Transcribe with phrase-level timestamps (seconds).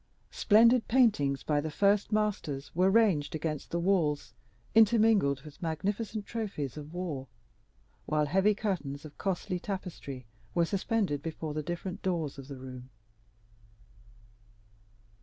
[0.31, 4.33] Splendid paintings by the first masters were ranged against the walls,
[4.73, 7.27] intermingled with magnificent trophies of war,
[8.07, 10.25] while heavy curtains of costly tapestry
[10.55, 12.89] were suspended before the different doors of the room.